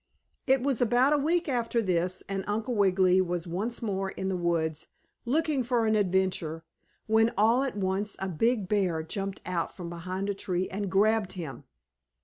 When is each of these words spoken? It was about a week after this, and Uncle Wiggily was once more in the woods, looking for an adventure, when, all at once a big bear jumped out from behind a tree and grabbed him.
It 0.47 0.63
was 0.63 0.81
about 0.81 1.13
a 1.13 1.17
week 1.21 1.47
after 1.47 1.79
this, 1.79 2.23
and 2.27 2.43
Uncle 2.47 2.73
Wiggily 2.73 3.21
was 3.21 3.45
once 3.45 3.83
more 3.83 4.09
in 4.09 4.29
the 4.29 4.35
woods, 4.35 4.87
looking 5.25 5.61
for 5.61 5.85
an 5.85 5.95
adventure, 5.95 6.63
when, 7.05 7.29
all 7.37 7.61
at 7.61 7.77
once 7.77 8.15
a 8.17 8.27
big 8.27 8.67
bear 8.67 9.03
jumped 9.03 9.41
out 9.45 9.77
from 9.77 9.91
behind 9.91 10.27
a 10.27 10.33
tree 10.33 10.67
and 10.69 10.89
grabbed 10.89 11.33
him. 11.33 11.65